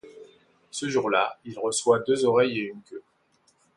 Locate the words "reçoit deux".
1.59-2.25